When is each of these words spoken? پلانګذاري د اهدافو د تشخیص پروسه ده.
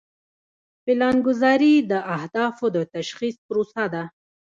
پلانګذاري 0.83 1.73
د 1.91 1.93
اهدافو 2.15 2.65
د 2.75 2.77
تشخیص 2.95 3.35
پروسه 3.47 3.85
ده. 3.93 4.03